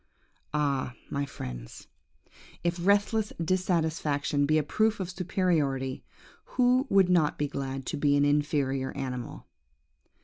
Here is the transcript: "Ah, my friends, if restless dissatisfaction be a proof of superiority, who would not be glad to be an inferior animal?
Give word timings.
"Ah, 0.51 0.95
my 1.11 1.27
friends, 1.27 1.87
if 2.63 2.83
restless 2.83 3.31
dissatisfaction 3.39 4.47
be 4.47 4.57
a 4.57 4.63
proof 4.63 4.99
of 4.99 5.11
superiority, 5.11 6.03
who 6.57 6.87
would 6.89 7.07
not 7.07 7.37
be 7.37 7.47
glad 7.47 7.85
to 7.85 7.97
be 7.97 8.17
an 8.17 8.25
inferior 8.25 8.91
animal? 8.97 9.45